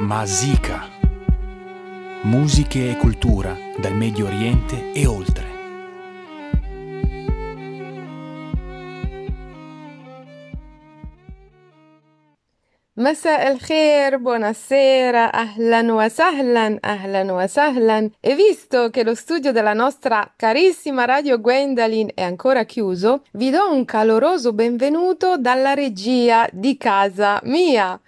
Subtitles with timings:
[0.00, 0.88] Mazika.
[2.22, 5.44] Musiche e cultura dal Medio Oriente e oltre.
[12.98, 18.10] مساء الخير, buonasera, ahlan wa sahlan, ahlan wa sahlan.
[18.20, 23.70] E visto che lo studio della nostra carissima Radio Gwendolyn è ancora chiuso, vi do
[23.70, 28.00] un caloroso benvenuto dalla regia di casa mia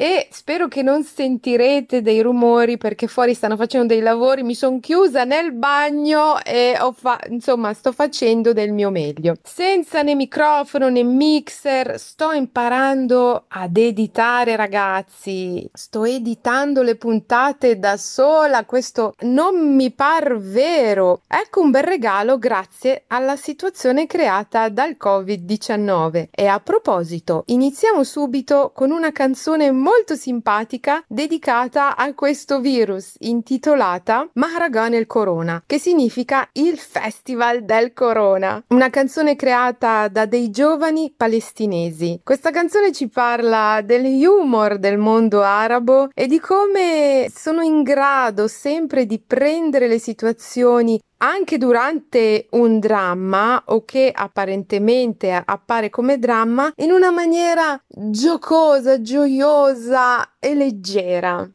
[0.00, 4.44] e spero che non sentirete dei rumori perché fuori stanno facendo dei lavori.
[4.44, 9.34] Mi sono chiusa nel bagno e ho fa- insomma sto facendo del mio meglio.
[9.42, 15.68] Senza né microfono né mixer, sto imparando ad editare, ragazzi.
[15.72, 18.64] Sto editando le puntate da sola.
[18.66, 21.22] Questo non mi par vero.
[21.26, 26.28] Ecco un bel regalo grazie alla situazione creata dal Covid-19.
[26.30, 33.14] E a proposito, iniziamo subito con una canzone molto molto simpatica dedicata a questo virus
[33.20, 40.50] intitolata Maharagan el Corona, che significa il Festival del Corona, una canzone creata da dei
[40.50, 42.20] giovani palestinesi.
[42.22, 49.06] Questa canzone ci parla dell'humor del mondo arabo e di come sono in grado sempre
[49.06, 56.92] di prendere le situazioni anche durante un dramma o che apparentemente appare come dramma in
[56.92, 61.48] una maniera giocosa, gioiosa e leggera.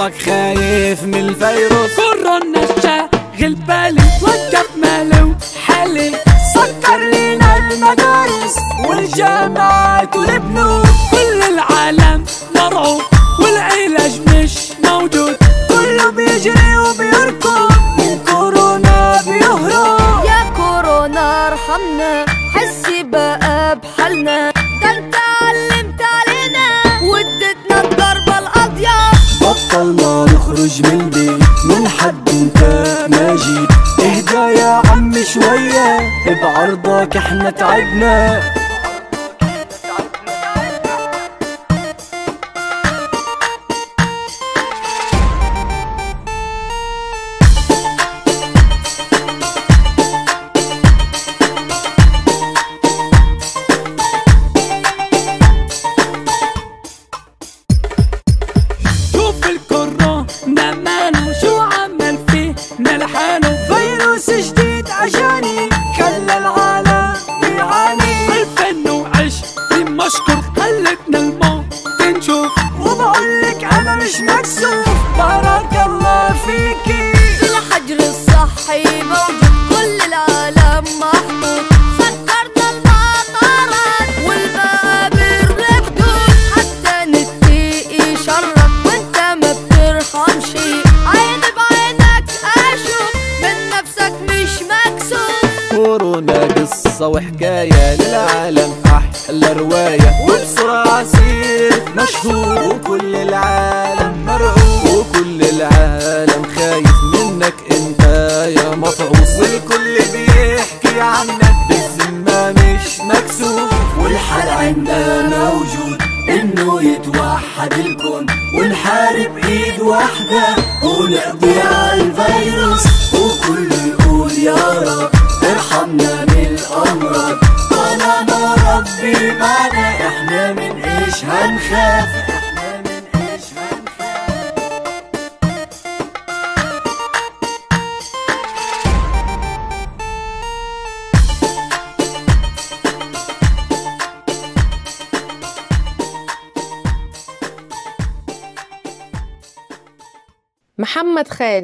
[0.00, 2.09] اصلك خايف من الفيروس.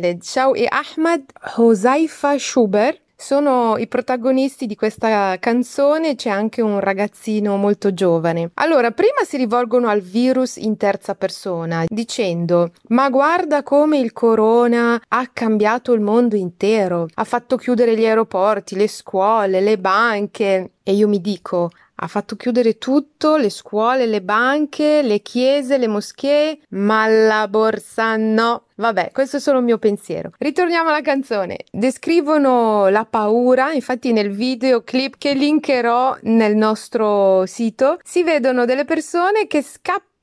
[0.06, 1.22] Khaled, Shauqi Ahmad,
[1.56, 8.50] Hosaifa Schuber sono i protagonisti di questa canzone, c'è anche un ragazzino molto giovane.
[8.54, 15.00] Allora, prima si rivolgono al virus in terza persona, dicendo: Ma guarda come il corona
[15.08, 20.72] ha cambiato il mondo intero, ha fatto chiudere gli aeroporti, le scuole, le banche.
[20.82, 25.88] E io mi dico, ha fatto chiudere tutto, le scuole, le banche, le chiese, le
[25.88, 28.64] moschee, ma la borsa no.
[28.76, 30.32] Vabbè, questo è solo il mio pensiero.
[30.38, 31.58] Ritorniamo alla canzone.
[31.70, 39.46] Descrivono la paura, infatti nel videoclip che linkerò nel nostro sito si vedono delle persone
[39.46, 40.15] che scappano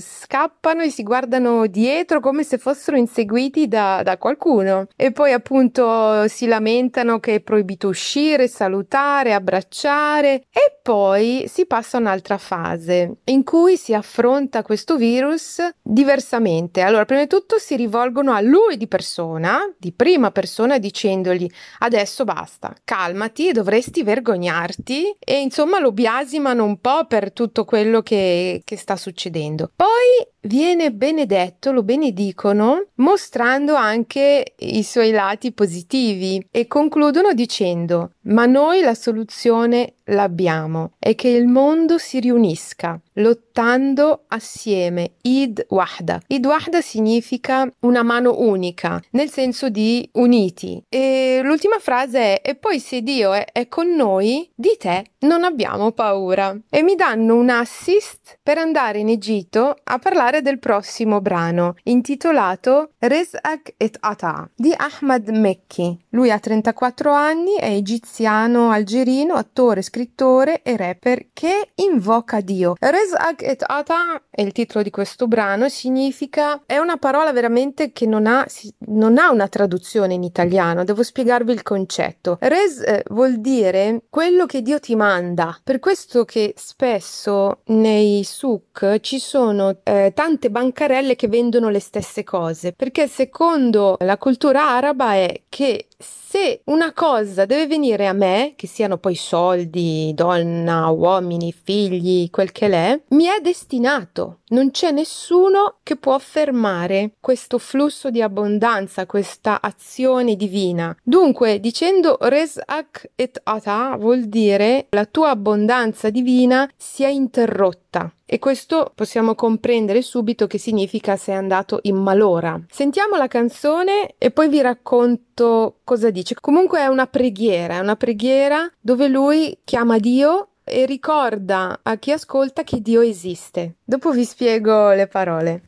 [0.00, 4.88] scappano e si guardano dietro come se fossero inseguiti da, da, qualcuno.
[4.96, 10.42] E poi appunto si lamentano che è proibito uscire, salutare, abbracciare.
[10.50, 16.80] E poi si passa a un'altra fase in cui si affronta questo virus diversamente.
[16.80, 21.48] Allora, prima di tutto si rivolgono a lui di persona, di prima persona, dicendogli
[21.80, 28.62] adesso basta, calmati, dovresti vergognarti e insomma lo biasimano un po' per tutto quello che,
[28.64, 29.70] che sta succedendo succedendo.
[29.76, 38.46] Poi viene benedetto, lo benedicono, mostrando anche i suoi lati positivi e concludono dicendo: Ma
[38.46, 45.12] noi la soluzione l'abbiamo, è che il mondo si riunisca, lottando assieme.
[45.22, 46.20] Id Wahda.
[46.26, 50.82] Id Wahda significa una mano unica, nel senso di uniti.
[50.88, 55.44] E l'ultima frase è: E poi se Dio è, è con noi, di te non
[55.44, 56.56] abbiamo paura.
[56.68, 62.92] E mi danno un assist per andare in Egitto a parlare del prossimo brano, intitolato
[62.98, 66.06] Rizak et Ata di Ahmad Mekki.
[66.10, 72.74] Lui ha 34 anni, è egiziano algerino, attore, scrittore e rapper che invoca Dio.
[72.78, 78.06] Rizak et Ata è il titolo di questo brano, significa è una parola veramente che
[78.06, 78.46] non ha,
[78.86, 82.36] non ha una traduzione in italiano, devo spiegarvi il concetto.
[82.40, 89.00] Rez eh, vuol dire quello che Dio ti manda, per questo che spesso nei souk
[89.00, 95.14] ci sono eh, tante bancarelle che vendono le stesse cose, perché secondo la cultura araba
[95.14, 95.86] è che
[96.30, 102.52] se una cosa deve venire a me, che siano poi soldi, donna, uomini, figli, quel
[102.52, 104.40] che l'è, mi è destinato.
[104.50, 110.96] Non c'è nessuno che può fermare questo flusso di abbondanza, questa azione divina.
[111.02, 118.38] Dunque, dicendo Rezak et Ata vuol dire la tua abbondanza divina sia interrotta rotta e
[118.38, 122.60] questo possiamo comprendere subito che significa se è andato in malora.
[122.70, 126.36] Sentiamo la canzone e poi vi racconto cosa dice.
[126.40, 132.12] Comunque è una preghiera, è una preghiera dove lui chiama Dio e ricorda a chi
[132.12, 133.74] ascolta che Dio esiste.
[133.84, 135.62] Dopo vi spiego le parole.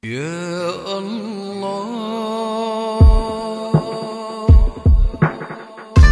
[0.00, 1.96] Yeah, Allah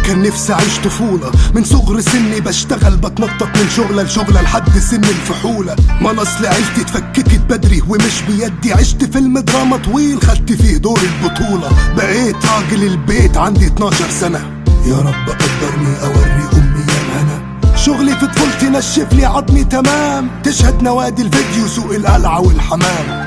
[0.07, 1.31] كان نفسي أعيش طفولة.
[1.55, 5.75] من صغر سني بشتغل بتنطط من شغلة لشغلة لحد سن الفحولة.
[6.01, 8.73] ما اصل عيلتي اتفككت بدري ومش بيدي.
[8.73, 11.69] عشت فيلم دراما طويل خدت فيه دور البطولة.
[11.97, 14.39] بقيت راجل البيت عندي 12 سنة.
[14.85, 17.75] يا رب قدرني أوري أمي يا الهنا.
[17.75, 20.29] شغلي في طفولتي نشف لي عظمي تمام.
[20.43, 23.25] تشهد نوادي الفيديو سوق القلعة والحمام.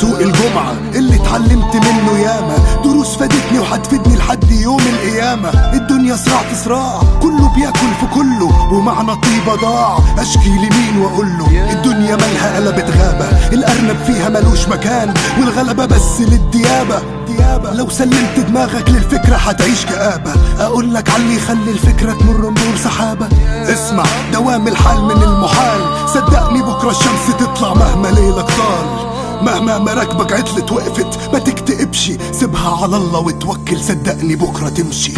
[0.00, 2.56] سوق الجمعة اللي اتعلمت منه ياما.
[3.00, 5.48] دروس فادتني وهتفيدني لحد يوم القيامة.
[5.48, 9.98] الدنيا صراع في صراع كله بياكل في كله ومعنى طيبة ضاع.
[10.18, 17.02] أشكي لمين واقول له الدنيا مالها قلبت غابة الأرنب فيها ملوش مكان والغلبة بس للديابة.
[17.26, 17.72] ديابة.
[17.72, 20.32] لو سلمت دماغك للفكرة هتعيش كآبة.
[20.58, 23.28] أقول لك علي يخلي الفكرة تمر مرور سحابة.
[23.72, 26.08] اسمع دوام الحال من المحال.
[26.08, 29.09] صدقني بكرة الشمس تطلع مهما ليلك طال.
[29.42, 31.32] مهما مراكبك عطلت وقفت.
[31.32, 32.12] ما تكتئبش.
[32.32, 33.80] سيبها على الله وتوكل.
[33.80, 35.12] صدقني بكرة تمشي.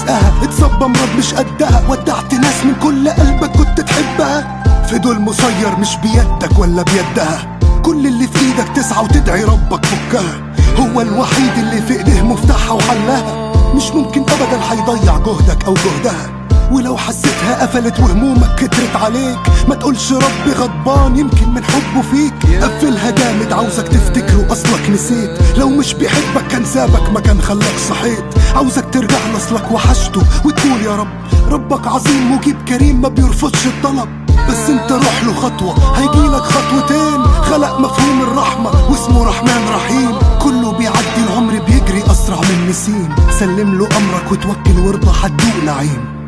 [0.00, 4.62] رزقها اتصاب امراض مش قدها ودعت ناس من كل قلبك كنت تحبها.
[4.86, 7.58] في دول مسير مش بيدك ولا بيدها.
[7.82, 10.54] كل اللي في إيدك تسعى وتدعي ربك فكها.
[10.78, 13.52] هو الوحيد اللي في ايديه مفتاحها وحلها.
[13.74, 16.30] مش ممكن ابدا هيضيع جهدك أو جهدها.
[16.72, 19.38] ولو حسيتها قفلت وهمومك كترت عليك.
[19.68, 22.62] ما تقولش ربي غضبان يمكن من حبه فيك.
[22.62, 25.30] قفلها جامد عاوزك تفتكره أصلك نسيت.
[25.56, 28.24] لو مش بيحبك كان سابك ما كان خلاك صحيت.
[28.56, 31.08] عاوزك ترجع لأصلك وحشته وتقول يا رب
[31.50, 34.08] ربك عظيم مجيب كريم ما بيرفضش الطلب.
[34.48, 37.22] بس انت روح له خطوة هيجيلك خطوتين.
[37.22, 40.12] خلق مفهوم الرحمة واسمه رحمن رحيم.
[40.42, 43.08] كله بيعدي العمر بيجري أسرع من نسيم.
[43.38, 46.19] سلم له أمرك وتوكل وارضى حتدوق نعيم.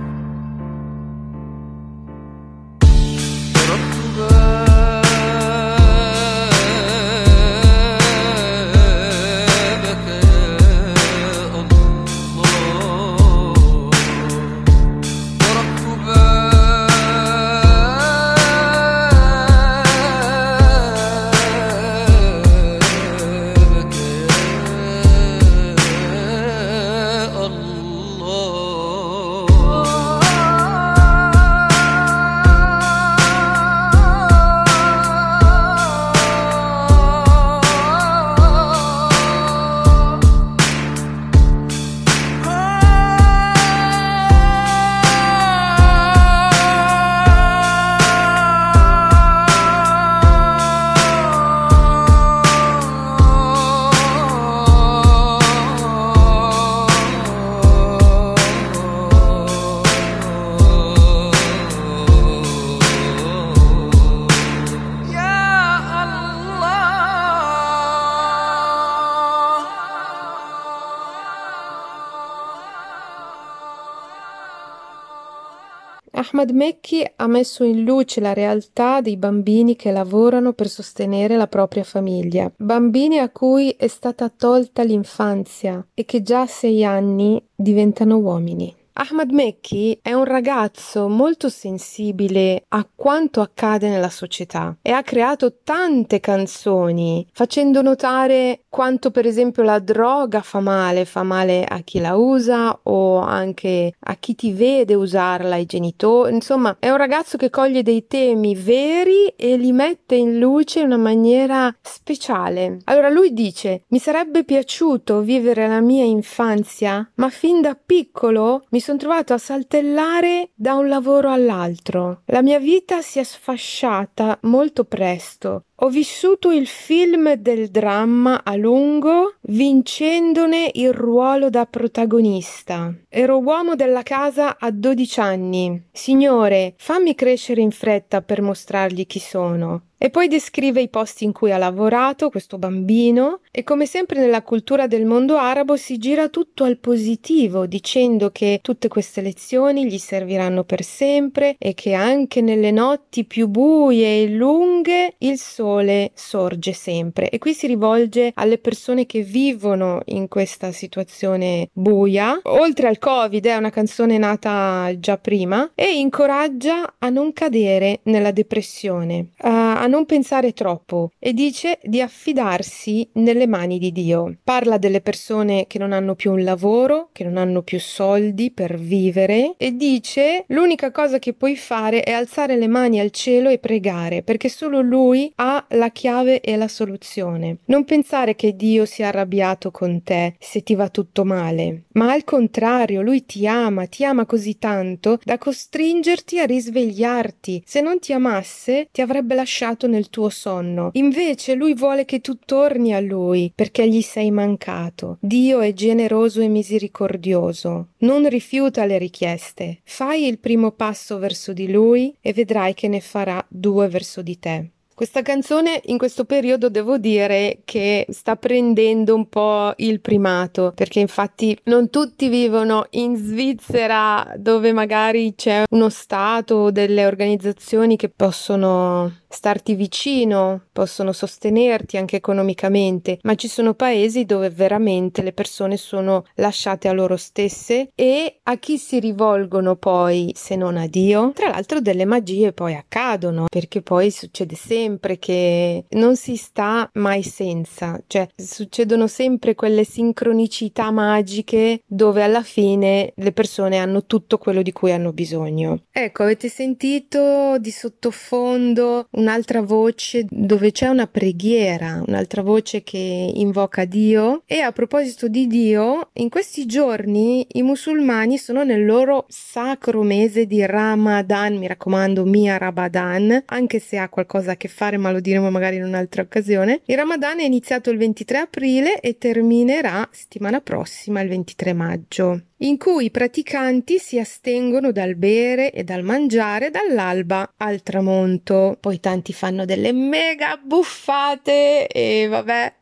[76.42, 81.46] Ahmad Mekki ha messo in luce la realtà dei bambini che lavorano per sostenere la
[81.46, 87.40] propria famiglia, bambini a cui è stata tolta l'infanzia e che già a sei anni
[87.54, 88.74] diventano uomini.
[88.94, 95.60] Ahmad Mekki è un ragazzo molto sensibile a quanto accade nella società e ha creato
[95.62, 102.00] tante canzoni facendo notare quanto per esempio la droga fa male, fa male a chi
[102.00, 106.32] la usa o anche a chi ti vede usarla, ai genitori.
[106.32, 110.86] Insomma, è un ragazzo che coglie dei temi veri e li mette in luce in
[110.86, 112.78] una maniera speciale.
[112.84, 118.80] Allora lui dice: Mi sarebbe piaciuto vivere la mia infanzia, ma fin da piccolo mi
[118.80, 122.22] sono trovato a saltellare da un lavoro all'altro.
[122.24, 125.64] La mia vita si è sfasciata molto presto.
[125.84, 132.94] Ho vissuto il film del dramma a lungo, vincendone il ruolo da protagonista.
[133.08, 135.82] Ero uomo della casa a 12 anni.
[135.90, 139.86] Signore, fammi crescere in fretta per mostrargli chi sono.
[140.04, 144.42] E poi descrive i posti in cui ha lavorato questo bambino e come sempre nella
[144.42, 149.98] cultura del mondo arabo si gira tutto al positivo dicendo che tutte queste lezioni gli
[149.98, 156.72] serviranno per sempre e che anche nelle notti più buie e lunghe il sole sorge
[156.72, 157.30] sempre.
[157.30, 162.40] E qui si rivolge alle persone che vivono in questa situazione buia.
[162.42, 168.32] Oltre al Covid è una canzone nata già prima e incoraggia a non cadere nella
[168.32, 174.38] depressione, a non pensare troppo e dice di affidarsi nelle mani di Dio.
[174.42, 178.78] Parla delle persone che non hanno più un lavoro, che non hanno più soldi per
[178.78, 183.58] vivere e dice l'unica cosa che puoi fare è alzare le mani al cielo e
[183.58, 187.58] pregare perché solo lui ha la chiave e la soluzione.
[187.66, 192.24] Non pensare che Dio sia arrabbiato con te se ti va tutto male, ma al
[192.24, 197.62] contrario, lui ti ama, ti ama così tanto da costringerti a risvegliarti.
[197.66, 200.90] Se non ti amasse, ti avrebbe lasciato nel tuo sonno.
[200.94, 205.18] Invece lui vuole che tu torni a lui perché gli sei mancato.
[205.20, 207.88] Dio è generoso e misericordioso.
[207.98, 209.80] Non rifiuta le richieste.
[209.84, 214.38] Fai il primo passo verso di lui e vedrai che ne farà due verso di
[214.38, 214.70] te.
[214.94, 221.00] Questa canzone in questo periodo devo dire che sta prendendo un po' il primato, perché
[221.00, 228.10] infatti non tutti vivono in Svizzera dove magari c'è uno Stato o delle organizzazioni che
[228.10, 235.78] possono starti vicino, possono sostenerti anche economicamente, ma ci sono paesi dove veramente le persone
[235.78, 241.32] sono lasciate a loro stesse e a chi si rivolgono poi se non a Dio.
[241.34, 244.81] Tra l'altro delle magie poi accadono, perché poi succede sempre
[245.18, 253.12] che non si sta mai senza, cioè succedono sempre quelle sincronicità magiche dove alla fine
[253.14, 255.84] le persone hanno tutto quello di cui hanno bisogno.
[255.90, 263.84] Ecco, avete sentito di sottofondo un'altra voce dove c'è una preghiera, un'altra voce che invoca
[263.84, 270.02] Dio e a proposito di Dio, in questi giorni i musulmani sono nel loro sacro
[270.02, 275.12] mese di Ramadan, mi raccomando, Mia Ramadan, anche se ha qualcosa a che fare, ma
[275.12, 276.80] lo diremo magari in un'altra occasione.
[276.86, 282.78] Il Ramadan è iniziato il 23 aprile e terminerà settimana prossima, il 23 maggio in
[282.78, 288.76] cui i praticanti si astengono dal bere e dal mangiare dall'alba al tramonto.
[288.80, 292.74] Poi tanti fanno delle mega buffate e vabbè.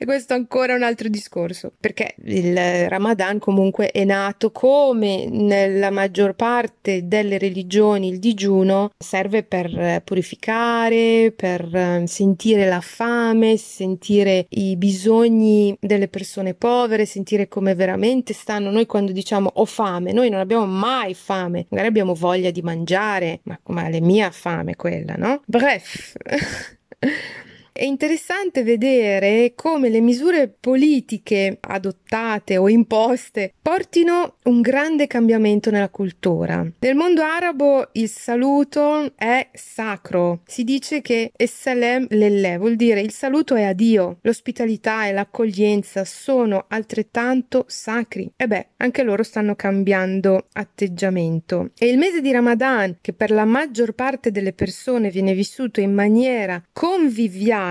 [0.00, 5.90] E questo è ancora un altro discorso, perché il Ramadan comunque è nato come nella
[5.90, 14.76] maggior parte delle religioni il digiuno serve per purificare, per sentire la fame, sentire i
[14.76, 18.70] bisogni delle persone povere, sentire come veramente stanno.
[18.70, 23.40] Noi quando diciamo ho fame, noi non abbiamo mai fame, magari abbiamo voglia di mangiare,
[23.42, 25.42] ma, ma la mia fame quella, no?
[25.44, 26.14] Bref.
[27.78, 35.88] È interessante vedere come le misure politiche adottate o imposte portino un grande cambiamento nella
[35.88, 36.68] cultura.
[36.80, 40.40] Nel mondo arabo il saluto è sacro.
[40.44, 46.04] Si dice che Essalem lelle vuol dire il saluto è a Dio, l'ospitalità e l'accoglienza
[46.04, 48.28] sono altrettanto sacri.
[48.34, 51.70] E beh, anche loro stanno cambiando atteggiamento.
[51.78, 55.94] E il mese di Ramadan, che per la maggior parte delle persone viene vissuto in
[55.94, 57.66] maniera conviviale,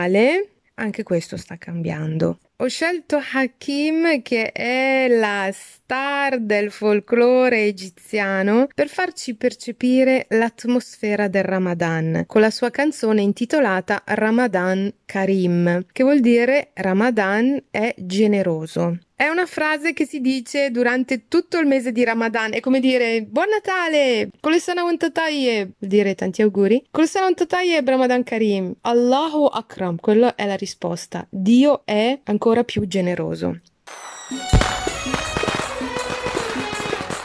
[0.76, 2.40] anche questo sta cambiando.
[2.58, 11.44] Ho scelto Hakim, che è la star del folklore egiziano, per farci percepire l'atmosfera del
[11.44, 18.98] Ramadan, con la sua canzone intitolata Ramadan Karim, che vuol dire Ramadan è generoso.
[19.20, 22.54] È una frase che si dice durante tutto il mese di Ramadan.
[22.54, 24.30] È come dire Buon Natale!
[24.40, 25.72] Kulisana Wantatayeb!
[25.76, 26.86] Vuol dire tanti auguri.
[26.92, 28.76] Kulisana Wantatayeb Ramadan Karim.
[28.82, 29.96] Allahu Akram.
[29.96, 31.26] Quella è la risposta.
[31.32, 33.60] Dio è ancora più generoso.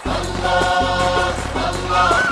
[0.03, 2.32] Allah, Allah.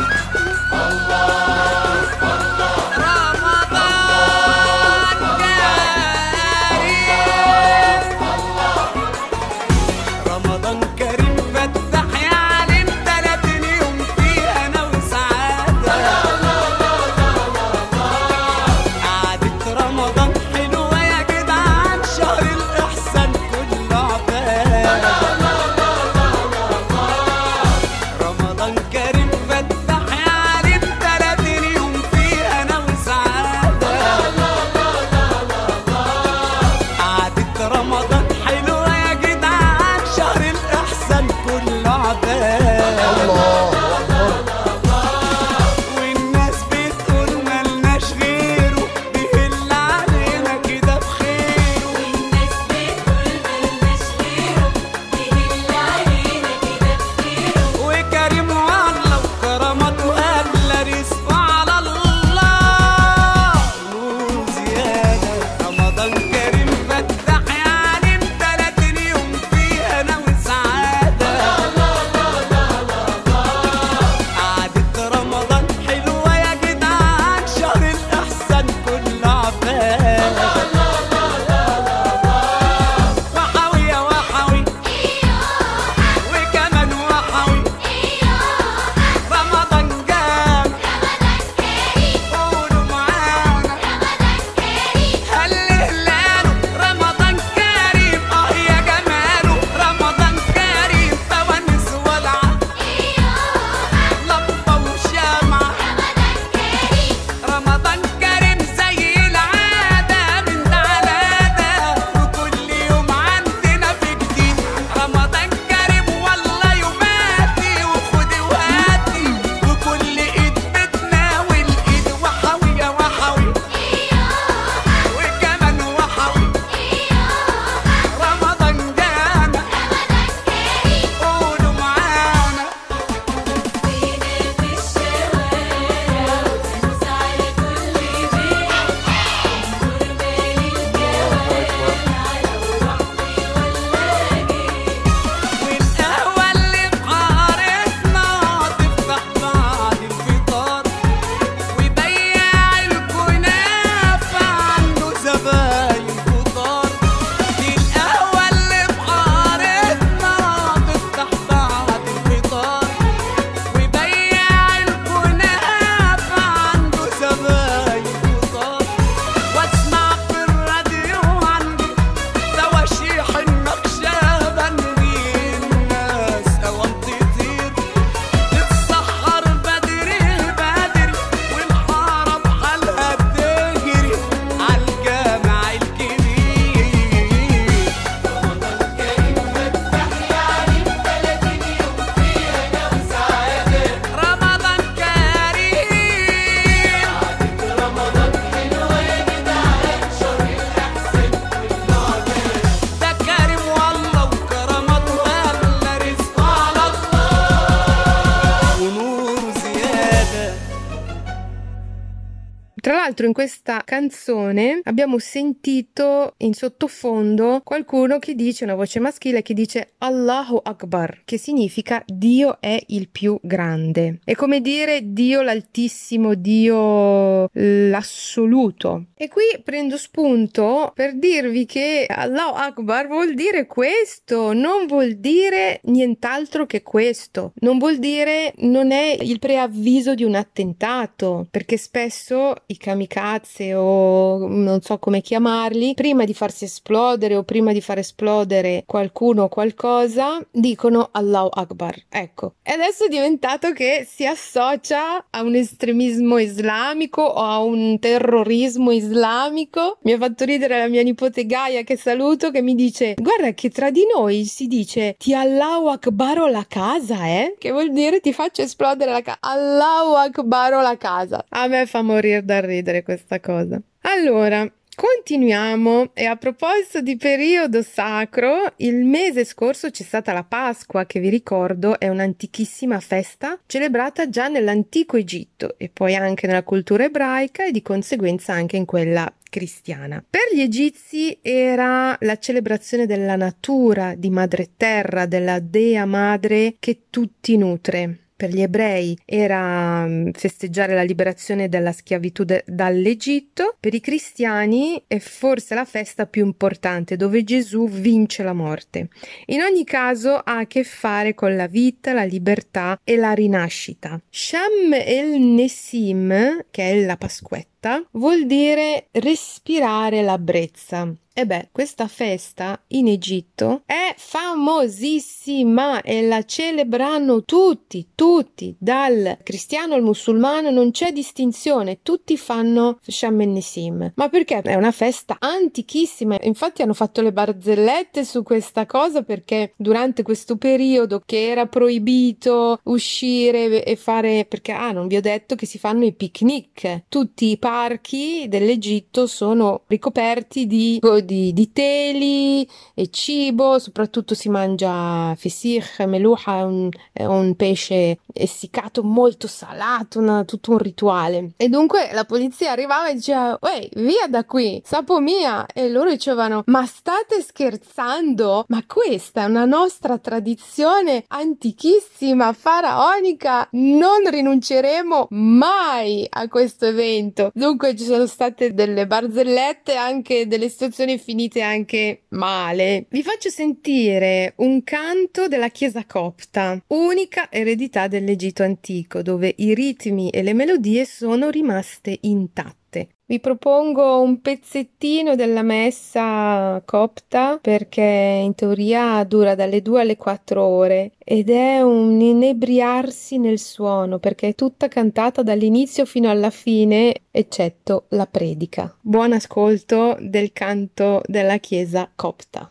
[213.27, 219.93] In questa canzone abbiamo sentito in sottofondo qualcuno che dice, una voce maschile che dice
[219.99, 224.21] Allahu Akbar, che significa Dio è il più grande.
[224.25, 229.07] È come dire Dio l'altissimo, Dio l'assoluto.
[229.17, 235.81] E qui prendo spunto per dirvi che Allahu Akbar vuol dire questo, non vuol dire
[235.85, 237.53] nient'altro che questo.
[237.61, 244.47] Non vuol dire non è il preavviso di un attentato, perché spesso i kamikaze o
[244.49, 249.49] non so come chiamarli, prima di farsi esplodere o prima di far esplodere qualcuno o
[249.49, 251.95] qualcosa, dicono Allahu Akbar.
[252.09, 252.55] Ecco.
[252.63, 258.91] E adesso è diventato che si associa a un estremismo islamico o a un terrorismo
[258.91, 259.99] islamico.
[260.03, 263.71] Mi ha fatto ridere la mia nipote Gaia che saluto che mi dice guarda che
[263.71, 267.57] tra di noi si dice ti Allahu Akbaro la casa, eh?
[267.59, 269.39] Che vuol dire ti faccio esplodere la casa.
[269.41, 271.45] Allahu Akbaro la casa.
[271.49, 273.60] A me fa morire da ridere questa cosa.
[274.03, 274.71] Allora,
[275.01, 276.11] Continuiamo.
[276.13, 281.31] E a proposito di periodo sacro, il mese scorso c'è stata la Pasqua che vi
[281.31, 287.71] ricordo è un'antichissima festa celebrata già nell'antico Egitto e poi anche nella cultura ebraica e
[287.71, 290.23] di conseguenza anche in quella cristiana.
[290.29, 297.05] Per gli egizi era la celebrazione della natura, di madre terra, della dea madre che
[297.09, 303.93] tutti nutre per gli ebrei era mm, festeggiare la liberazione dalla schiavitù de- dall'Egitto, per
[303.93, 309.09] i cristiani è forse la festa più importante dove Gesù vince la morte.
[309.47, 314.19] In ogni caso ha a che fare con la vita, la libertà e la rinascita.
[314.31, 317.71] Sham el Nessim, che è la Pasquetta,
[318.13, 321.15] vuol dire respirare la brezza.
[321.33, 329.95] E beh, questa festa in Egitto è famosissima e la celebrano tutti, tutti, dal cristiano
[329.95, 334.13] al musulmano, non c'è distinzione, tutti fanno Sham Nessim.
[334.17, 334.61] Ma perché?
[334.61, 340.57] È una festa antichissima, infatti hanno fatto le barzellette su questa cosa perché durante questo
[340.57, 345.79] periodo che era proibito uscire e fare, perché ah, non vi ho detto che si
[345.79, 353.79] fanno i picnic, tutti i parchi dell'Egitto sono ricoperti di di, di teli e cibo,
[353.79, 361.51] soprattutto si mangia fesich, meluha, un, un pesce essiccato molto salato, una, tutto un rituale.
[361.57, 365.67] E dunque la polizia arrivava e diceva, uè, via da qui, sapo mia!
[365.73, 368.65] E loro dicevano, ma state scherzando?
[368.69, 377.53] Ma questa è una nostra tradizione antichissima, faraonica, non rinunceremo mai a questo evento.
[377.61, 383.05] Dunque ci sono state delle barzellette, anche delle situazioni finite anche male.
[383.11, 390.31] Vi faccio sentire un canto della chiesa copta, unica eredità dell'Egitto antico, dove i ritmi
[390.31, 393.09] e le melodie sono rimaste intatte.
[393.31, 398.03] Vi propongo un pezzettino della messa copta perché
[398.43, 404.49] in teoria dura dalle 2 alle 4 ore ed è un inebriarsi nel suono perché
[404.49, 408.97] è tutta cantata dall'inizio fino alla fine eccetto la predica.
[409.01, 412.69] Buon ascolto del canto della chiesa copta.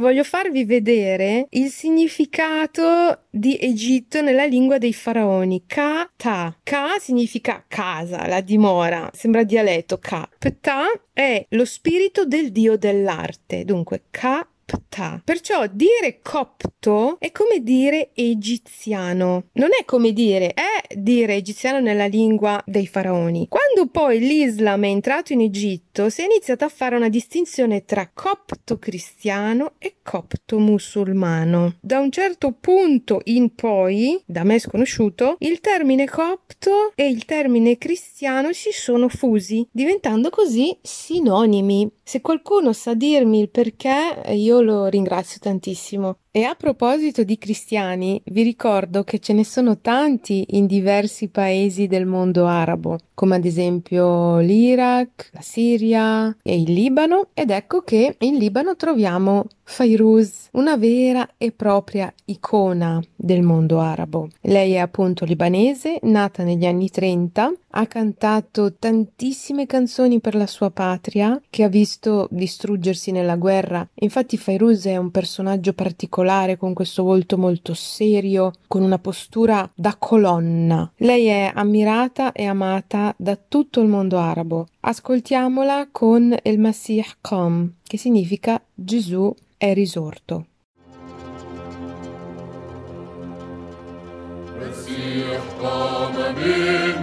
[0.00, 5.64] Voglio farvi vedere il significato di Egitto nella lingua dei faraoni.
[5.66, 6.56] Ka-ta.
[6.62, 9.10] Ka significa casa, la dimora.
[9.12, 9.98] Sembra dialetto.
[9.98, 10.26] Ka.
[10.38, 13.66] Ptah è lo spirito del dio dell'arte.
[13.66, 15.20] Dunque, Ka Ptah.
[15.24, 19.44] Perciò dire copto è come dire egiziano.
[19.54, 23.48] Non è come dire, è dire egiziano nella lingua dei faraoni.
[23.48, 28.10] Quando poi l'Islam è entrato in Egitto, si è iniziato a fare una distinzione tra
[28.12, 31.74] copto cristiano e copto musulmano.
[31.80, 37.78] Da un certo punto in poi, da me sconosciuto, il termine copto e il termine
[37.78, 41.88] cristiano si sono fusi, diventando così sinonimi.
[42.02, 46.18] Se qualcuno sa dirmi il perché, io lo ringrazio tantissimo.
[46.32, 51.88] E a proposito di cristiani, vi ricordo che ce ne sono tanti in diversi paesi
[51.88, 58.14] del mondo arabo, come ad esempio l'Iraq, la Siria e il Libano, ed ecco che
[58.20, 64.28] in Libano troviamo Fairuz, una vera e propria icona del mondo arabo.
[64.42, 70.70] Lei è appunto libanese, nata negli anni 30, ha cantato tantissime canzoni per la sua
[70.70, 73.86] patria che ha visto distruggersi nella guerra.
[73.94, 76.18] Infatti Fairuz è un personaggio particolare
[76.57, 80.91] con questo volto molto serio, con una postura da colonna.
[80.97, 84.67] Lei è ammirata e amata da tutto il mondo arabo.
[84.81, 90.45] Ascoltiamola con il Masih Qom, che significa Gesù è risorto.
[94.65, 96.95] المسيح قام من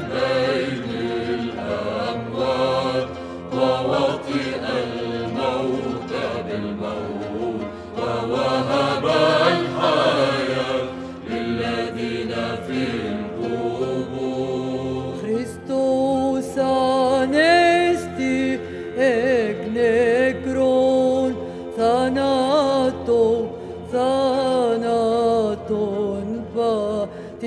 [26.56, 27.44] بعد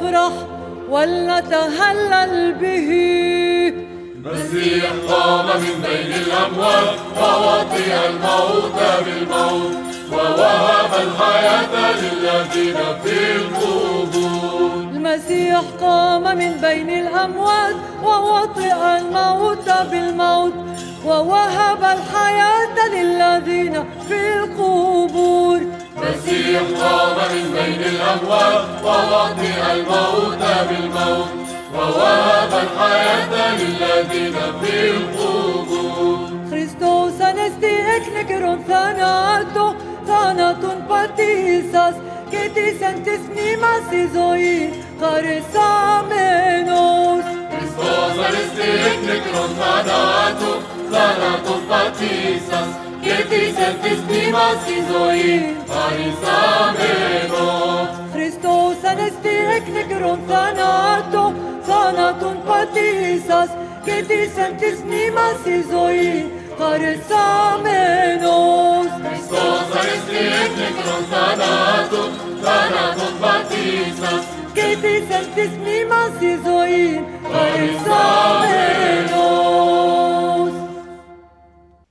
[0.00, 0.32] لنفرح
[0.88, 2.88] ولنتهلل به.
[4.16, 9.72] المسيح قام من بين الأموات ووطئ الموت بالموت
[10.12, 14.70] ووهب الحياة للذين في القبور.
[14.92, 20.52] المسيح قام من بين الأموات ووطئ الموت بالموت
[21.06, 25.37] ووهب الحياة للذين في القبور.
[26.07, 31.29] المسيح قام من بين الأموات ووطئ الموت بالموت
[31.75, 39.65] ووهب الحياة للذين في القبور Χριστός ανέστη εκ νεκρών θανάτω,
[40.07, 41.95] θάνατον πατήσας
[42.31, 44.57] και της εν της μνήμας η ζωή
[45.93, 47.23] χαρισάμενος.
[47.53, 50.51] Χριστός ανέστη εκ νεκρών θανάτου,
[50.91, 52.69] θάνατος πατήσας
[53.02, 57.46] Che Kiedy sentis primas izoi paris ameno
[58.12, 61.32] Christos anesti ec negron thanato
[61.66, 63.50] Thanaton patisas
[63.84, 66.26] che Kiedy sentis primas izoi
[66.58, 68.36] paris ameno
[69.02, 72.02] Christos anesti ec negron thanato
[72.42, 74.24] Thanaton patisas
[74.54, 79.47] che Kiedy sentis primas izoi paris ameno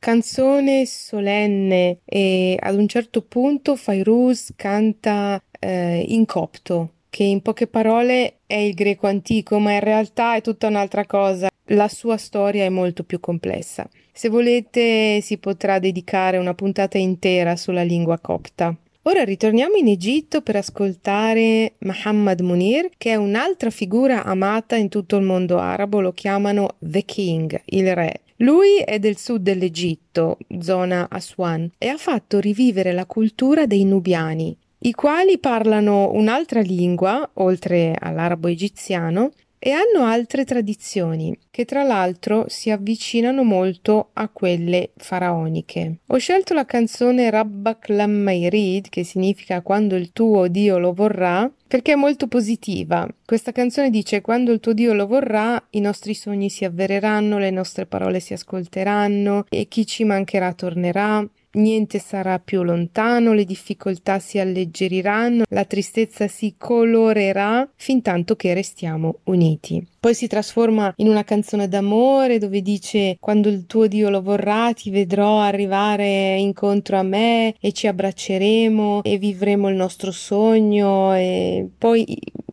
[0.08, 7.68] Canzone solenne e ad un certo punto Fairuz canta eh, in copto, che in poche
[7.68, 11.50] parole è il greco antico, ma in realtà è tutta un'altra cosa.
[11.72, 13.86] La sua storia è molto più complessa.
[14.14, 18.74] Se volete si potrà dedicare una puntata intera sulla lingua copta.
[19.02, 25.18] Ora ritorniamo in Egitto per ascoltare Muhammad Munir, che è un'altra figura amata in tutto
[25.18, 28.22] il mondo arabo, lo chiamano The King, il re.
[28.38, 34.56] Lui è del sud dell'Egitto, zona Aswan, e ha fatto rivivere la cultura dei nubiani,
[34.80, 39.32] i quali parlano un'altra lingua, oltre all'arabo egiziano,
[39.68, 45.98] e hanno altre tradizioni, che tra l'altro si avvicinano molto a quelle faraoniche.
[46.08, 51.52] Ho scelto la canzone Rabbak Lamma Yurid, che significa quando il tuo Dio lo vorrà,
[51.68, 53.06] perché è molto positiva.
[53.26, 57.52] Questa canzone dice quando il tuo Dio lo vorrà, i nostri sogni si avvereranno, le
[57.52, 61.28] nostre parole si ascolteranno e chi ci mancherà tornerà.
[61.58, 68.54] Niente sarà più lontano, le difficoltà si alleggeriranno, la tristezza si colorerà fin tanto che
[68.54, 69.84] restiamo uniti.
[70.00, 74.72] Poi si trasforma in una canzone d'amore dove dice quando il tuo Dio lo vorrà
[74.74, 81.68] ti vedrò arrivare incontro a me e ci abbracceremo e vivremo il nostro sogno e
[81.76, 82.06] poi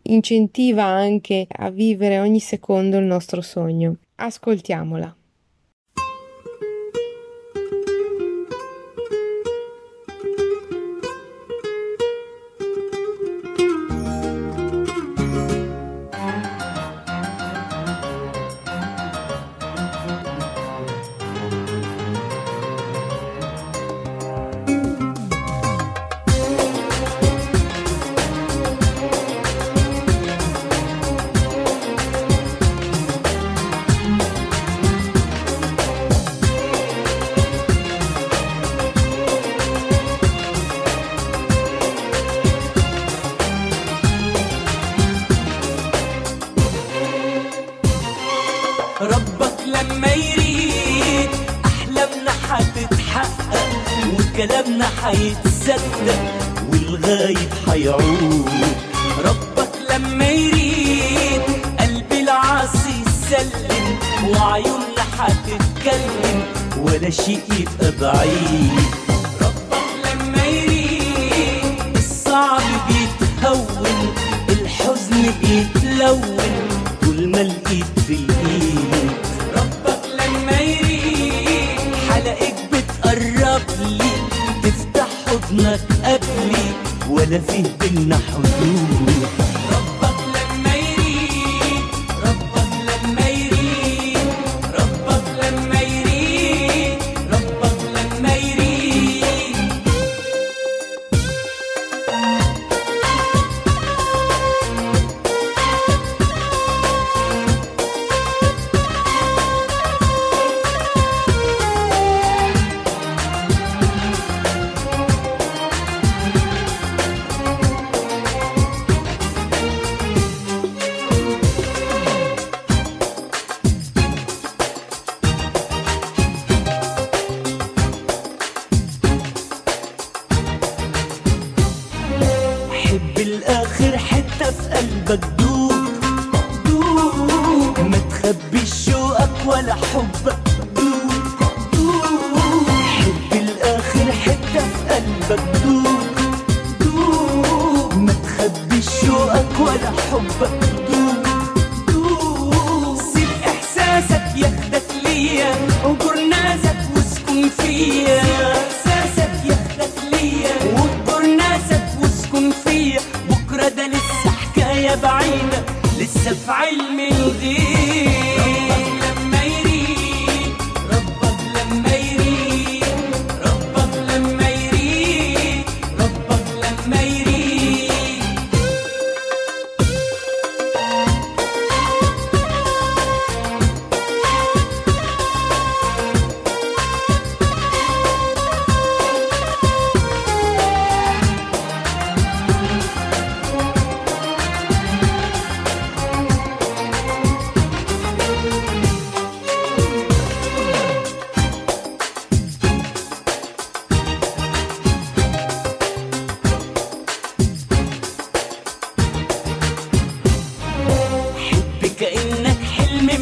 [0.04, 3.96] incentiva anche a vivere ogni secondo il nostro sogno.
[4.16, 5.14] Ascoltiamola.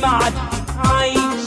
[0.02, 0.36] معدي
[0.84, 1.46] عايش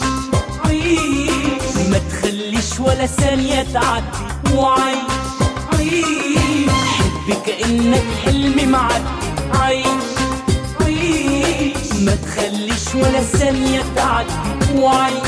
[0.64, 1.88] عيش.
[1.90, 4.06] ما تخليش ولا ثانية تعدي
[4.54, 5.12] وعيش
[5.78, 6.70] عيش.
[6.98, 9.04] حب كأنك حلم معدي
[9.54, 9.86] عايش
[10.80, 11.92] عيش.
[12.00, 14.32] ما تخليش ولا ثانية تعدي
[14.74, 15.22] وعيش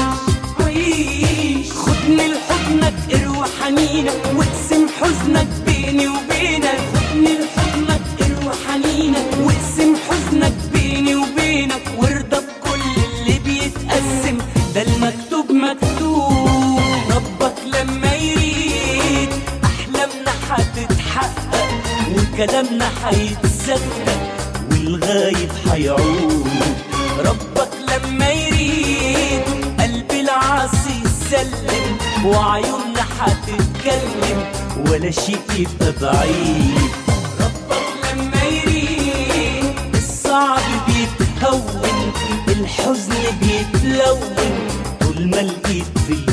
[0.60, 1.72] عيش.
[1.72, 6.77] خدني لحضنك اروي حنينك واقسم حزنك بيني وبينك.
[22.38, 24.18] وكلامنا هيتصدق
[24.70, 26.46] والغايب هيعود
[27.18, 29.42] ربك لما يريد
[29.80, 34.44] قلب العاصي يسلم وعيوننا هتتكلم
[34.90, 36.78] ولا شيء يبقى بعيد.
[37.40, 42.12] ربك لما يريد الصعب بيتهون
[42.48, 44.36] الحزن بيتلون
[45.00, 46.27] طول ما الايد في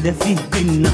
[0.00, 0.92] ولا فيه بينا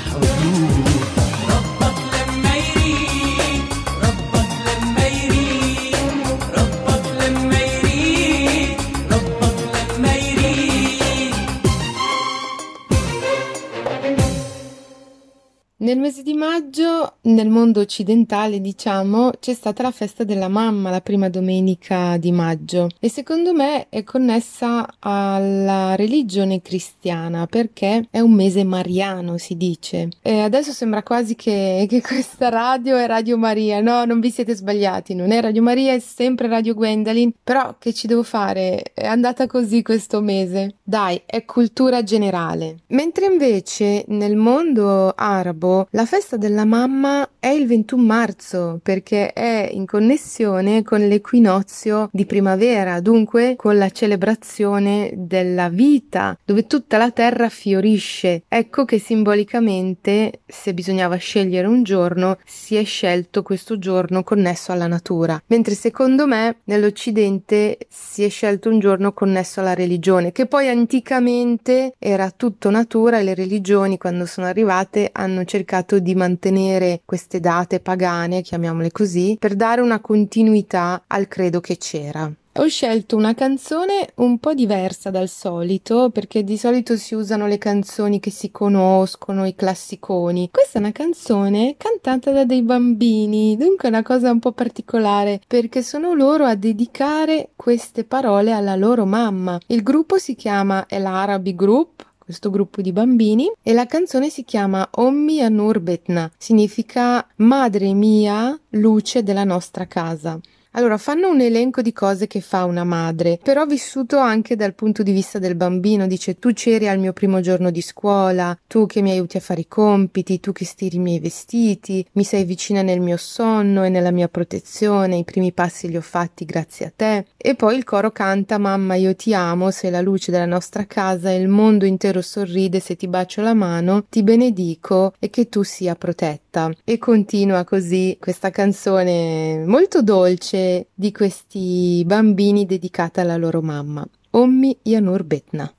[17.78, 23.10] mondo occidentale, diciamo, c'è stata la festa della mamma, la prima domenica di maggio, e
[23.10, 30.10] secondo me è connessa alla religione cristiana perché è un mese mariano, si dice.
[30.22, 33.80] E adesso sembra quasi che, che questa radio è Radio Maria.
[33.82, 37.32] No, non vi siete sbagliati, non è Radio Maria, è sempre Radio Gwendolyn.
[37.44, 38.82] Però che ci devo fare?
[38.94, 40.76] È andata così questo mese.
[40.84, 42.78] Dai, è cultura generale.
[42.88, 49.70] Mentre invece nel mondo arabo la festa della mamma è il 21 marzo perché è
[49.72, 57.12] in connessione con l'equinozio di primavera, dunque con la celebrazione della vita, dove tutta la
[57.12, 58.44] terra fiorisce.
[58.48, 64.88] Ecco che simbolicamente, se bisognava scegliere un giorno, si è scelto questo giorno connesso alla
[64.88, 70.70] natura, mentre secondo me nell'Occidente si è scelto un giorno connesso alla religione, che poi
[70.70, 77.40] anticamente era tutto natura e le religioni quando sono arrivate hanno cercato di mantenere queste
[77.40, 82.32] date pagane, chiamiamole così, per dare una continuità al credo che c'era.
[82.60, 87.60] Ho scelto una canzone un po' diversa dal solito perché di solito si usano le
[87.60, 90.50] canzoni che si conoscono, i classiconi.
[90.52, 95.40] Questa è una canzone cantata da dei bambini, dunque è una cosa un po' particolare
[95.46, 99.60] perché sono loro a dedicare queste parole alla loro mamma.
[99.68, 104.44] Il gruppo si chiama El Arabi Group questo gruppo di bambini e la canzone si
[104.44, 110.38] chiama Ommi Anur Betna, significa madre mia, luce della nostra casa.
[110.78, 115.02] Allora, fanno un elenco di cose che fa una madre, però vissuto anche dal punto
[115.02, 116.06] di vista del bambino.
[116.06, 119.62] Dice, tu c'eri al mio primo giorno di scuola, tu che mi aiuti a fare
[119.62, 123.90] i compiti, tu che stiri i miei vestiti, mi sei vicina nel mio sonno e
[123.90, 127.26] nella mia protezione, i primi passi li ho fatti grazie a te.
[127.36, 131.32] E poi il coro canta, mamma io ti amo, sei la luce della nostra casa
[131.32, 135.64] e il mondo intero sorride se ti bacio la mano, ti benedico e che tu
[135.64, 136.70] sia protetta.
[136.84, 144.06] E continua così questa canzone molto dolce di questi bambini dedicata alla loro mamma.
[144.32, 145.72] Ommi Yanur Betna.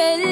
[0.00, 0.29] piel.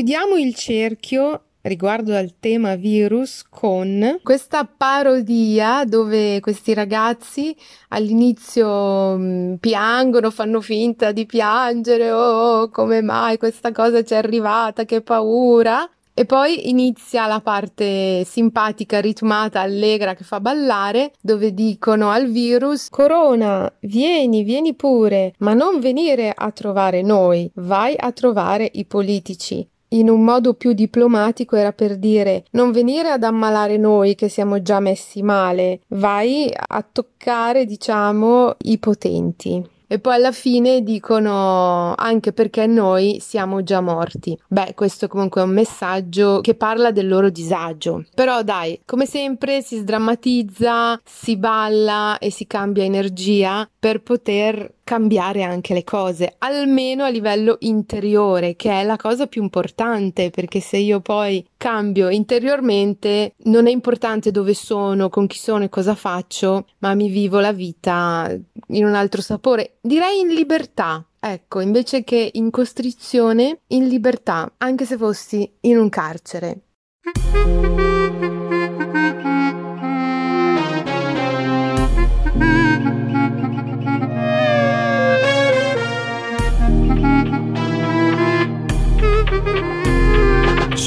[0.00, 7.54] Chiudiamo il cerchio riguardo al tema virus con questa parodia dove questi ragazzi
[7.88, 14.86] all'inizio mm, piangono, fanno finta di piangere, oh, come mai questa cosa ci è arrivata,
[14.86, 15.86] che paura.
[16.14, 22.88] E poi inizia la parte simpatica, ritmata, allegra che fa ballare, dove dicono al virus:
[22.88, 29.68] Corona, vieni, vieni pure, ma non venire a trovare noi, vai a trovare i politici.
[29.92, 34.62] In un modo più diplomatico era per dire non venire ad ammalare noi che siamo
[34.62, 39.78] già messi male, vai a toccare, diciamo, i potenti.
[39.92, 44.38] E poi alla fine dicono anche perché noi siamo già morti.
[44.46, 48.04] Beh, questo comunque è un messaggio che parla del loro disagio.
[48.14, 55.44] Però dai, come sempre si sdrammatizza, si balla e si cambia energia per poter cambiare
[55.44, 60.78] anche le cose, almeno a livello interiore, che è la cosa più importante, perché se
[60.78, 66.66] io poi cambio interiormente, non è importante dove sono, con chi sono e cosa faccio,
[66.78, 68.36] ma mi vivo la vita
[68.66, 71.04] in un altro sapore, direi in libertà.
[71.20, 76.62] Ecco, invece che in costrizione, in libertà, anche se fossi in un carcere.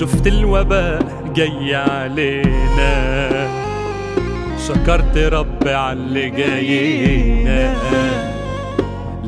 [0.04, 1.00] شفت الوباء
[1.36, 3.32] جاي علينا.
[4.68, 7.76] شكرت ربي على اللي جاينا.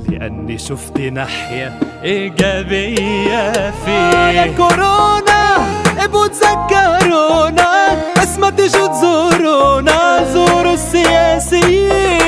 [0.10, 5.58] لأني شفت ناحية إيجابية فيه يا كورونا
[6.00, 7.88] ابقوا تذكرونا
[8.22, 12.25] بس ما تجوا تزورونا زوروا السياسيين.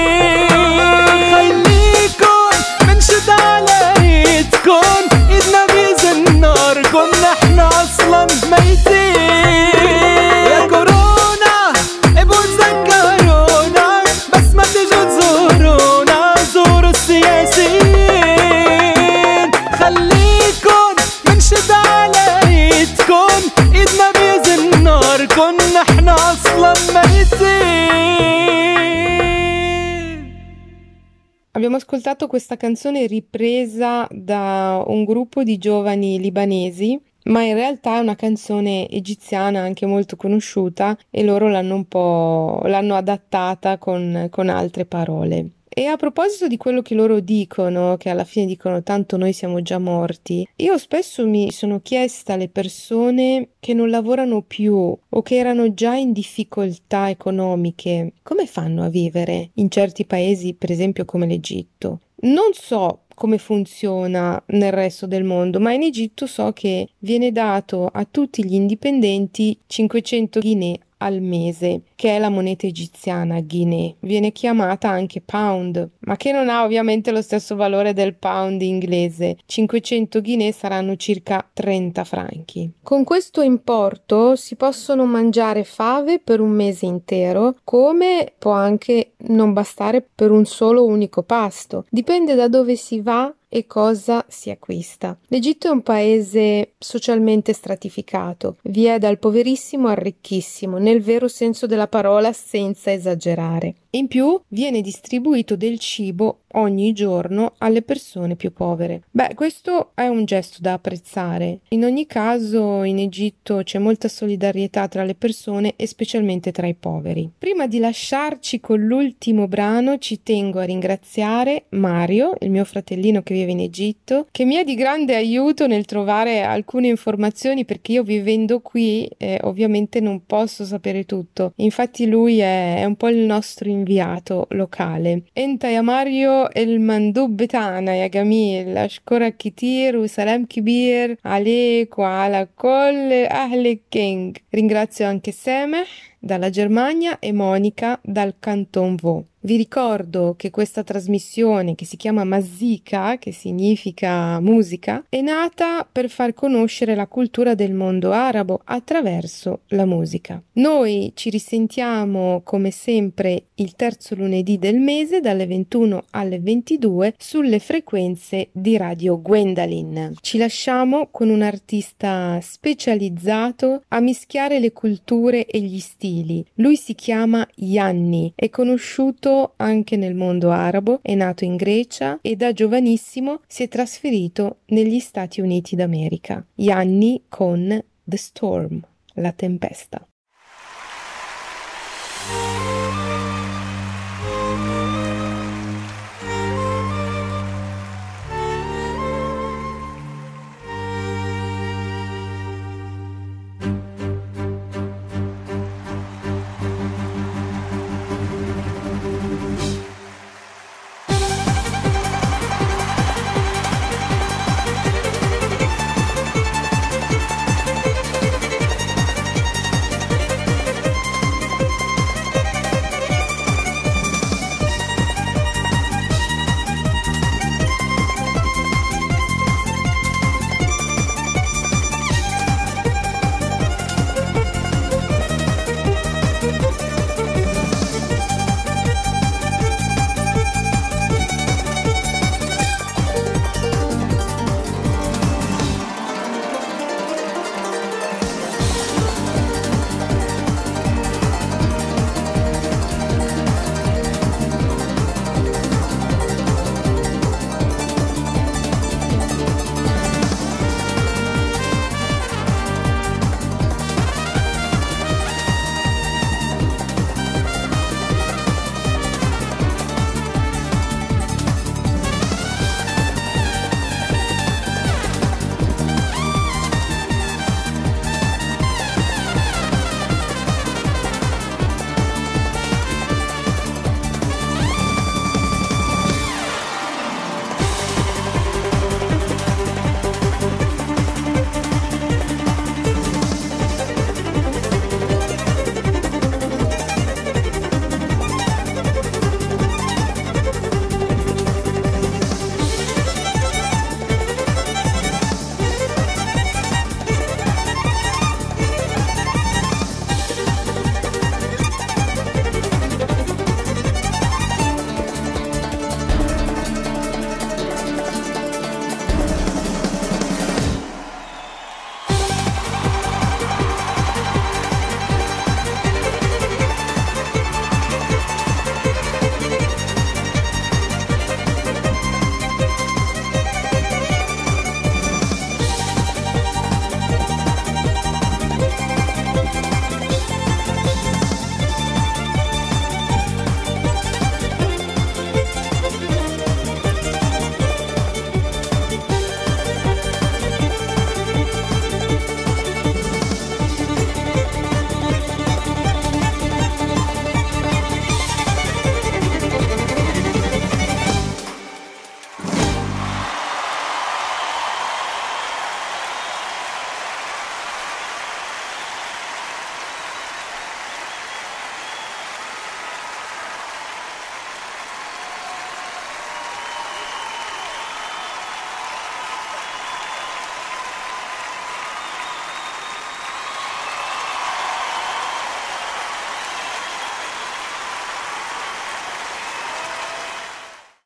[31.67, 37.99] Abbiamo ascoltato questa canzone ripresa da un gruppo di giovani libanesi, ma in realtà è
[37.99, 44.47] una canzone egiziana anche molto conosciuta e loro l'hanno un po' l'hanno adattata con, con
[44.47, 45.56] altre parole.
[45.79, 49.61] E a proposito di quello che loro dicono, che alla fine dicono tanto noi siamo
[49.61, 55.35] già morti, io spesso mi sono chiesta le persone che non lavorano più o che
[55.35, 61.27] erano già in difficoltà economiche, come fanno a vivere in certi paesi, per esempio come
[61.27, 61.99] l'Egitto?
[62.21, 67.85] Non so come funziona nel resto del mondo, ma in Egitto so che viene dato
[67.85, 73.93] a tutti gli indipendenti 500 guinee al mese, che è la moneta egiziana guinea.
[73.99, 79.37] Viene chiamata anche pound, ma che non ha ovviamente lo stesso valore del pound inglese.
[79.45, 82.71] 500 guinee saranno circa 30 franchi.
[82.81, 89.53] Con questo importo si possono mangiare fave per un mese intero, come può anche non
[89.53, 91.85] bastare per un solo unico pasto.
[91.89, 95.17] Dipende da dove si va e cosa si acquista.
[95.27, 101.65] L'Egitto è un paese socialmente stratificato, vi è dal poverissimo al ricchissimo, nel vero senso
[101.65, 103.75] della parola senza esagerare.
[103.91, 109.03] In più viene distribuito del cibo ogni giorno alle persone più povere.
[109.11, 111.59] Beh, questo è un gesto da apprezzare.
[111.69, 116.73] In ogni caso, in Egitto c'è molta solidarietà tra le persone e specialmente tra i
[116.73, 117.29] poveri.
[117.37, 123.33] Prima di lasciarci con l'ultimo brano, ci tengo a ringraziare Mario, il mio fratellino che
[123.33, 128.03] vive in Egitto, che mi è di grande aiuto nel trovare alcune informazioni perché io
[128.03, 131.53] vivendo qui eh, ovviamente non posso sapere tutto.
[131.57, 135.22] Infatti lui è, è un po' il nostro inviato locale.
[135.32, 143.66] Enta ya Mario المندوب بتاعنا يا جميل أشكرك كتير وسلام كبير عليك وعلى كل أهل
[143.66, 145.86] الكينج ringrazio anche Semeh
[146.18, 149.24] dalla Germania e Monica dal Canton Vaud.
[149.47, 156.09] Vi ricordo che questa trasmissione che si chiama Mazika, che significa musica, è nata per
[156.09, 160.43] far conoscere la cultura del mondo arabo attraverso la musica.
[160.55, 167.59] Noi ci risentiamo come sempre il terzo lunedì del mese dalle 21 alle 22 sulle
[167.59, 170.15] frequenze di Radio Gwendalin.
[170.19, 176.45] Ci lasciamo con un artista specializzato a mischiare le culture e gli stili.
[176.55, 182.35] Lui si chiama Yanni, è conosciuto anche nel mondo arabo, è nato in Grecia e
[182.35, 186.45] da giovanissimo si è trasferito negli Stati Uniti d'America.
[186.55, 188.81] Yanni con The Storm,
[189.13, 190.05] la tempesta.